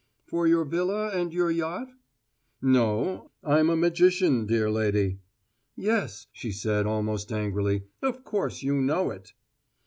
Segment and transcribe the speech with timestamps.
[0.25, 1.91] "For your villa and your yacht?"
[2.59, 5.19] "No; I'm a magician, dear lady"
[5.75, 7.83] "Yes," she said, almost angrily.
[8.01, 9.33] "Of course you know it!"